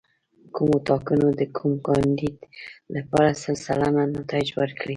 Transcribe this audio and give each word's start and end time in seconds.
کومو 0.55 0.77
ټاکنو 0.89 1.27
د 1.39 1.41
کوم 1.55 1.73
کاندید 1.87 2.37
لپاره 2.95 3.29
سل 3.41 3.55
سلنه 3.65 4.01
نتایج 4.17 4.49
ورکړي. 4.59 4.89